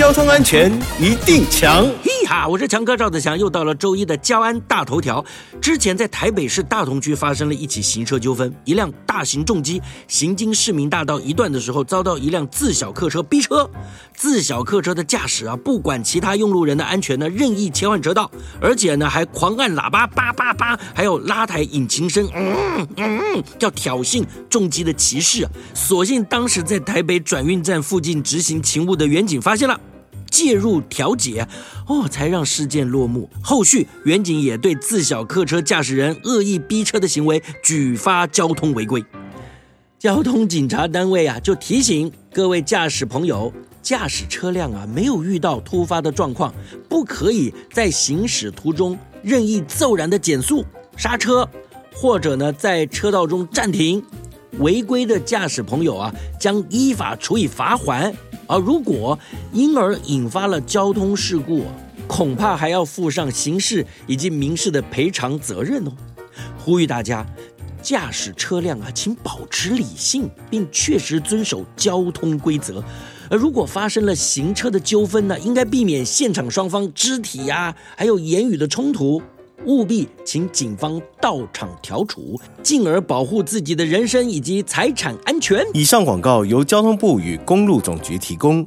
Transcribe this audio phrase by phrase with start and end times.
[0.00, 1.84] 交通安全一定强。
[2.02, 5.22] 嘿哈，我是强哥赵子强，又到了周一的交安大头条。
[5.60, 13.68] 之前在台北市大同区发生了一起行车纠纷，一辆大型重机行经市民大道一段的时候，遭到一辆自小客车逼车。
[14.14, 25.46] 自小客车的驾驶啊，不管其他用路人的安全呢，任意切换车道，而且呢还狂按喇叭叭叭叭，还有拉抬引擎声，嗯嗯，叫挑衅重机的骑士。
[25.74, 29.78] 所幸当时在台北转运站附近执行勤务的远警发现了。
[30.40, 31.46] 介入调解，
[31.86, 33.28] 哦，才让事件落幕。
[33.42, 39.04] 后续，远警也对自小客车驾驶人恶意逼车的行为举发交通违规。
[39.98, 43.52] 交通警察单位啊，就提醒各位驾驶朋友，
[43.82, 46.54] 驾驶车辆啊，没有遇到突发的状况，
[46.88, 50.64] 不可以在行驶途中任意骤然的减速、
[50.96, 51.46] 刹车，
[51.92, 54.02] 或者呢，在车道中暂停。
[54.60, 58.14] 违规的驾驶朋友啊，将依法处以罚款。
[58.46, 59.18] 而如果
[59.52, 61.64] 因而引发了交通事故，
[62.06, 65.92] 恐怕还要负上刑事以及民事的赔偿责任哦。
[66.58, 67.24] 呼吁大家
[67.80, 72.82] 驾驶车辆啊，请保持理性，并确实遵守交通规则。
[73.30, 79.22] 而如果发生了行车的纠纷呢，应该避免现场双方肢体呀，还有言语的冲突。
[79.66, 85.64] 务必请警方到场调处，进而保护自己的人身以及财产安全。
[85.74, 88.66] 以上广告由交通部与公路总局提供。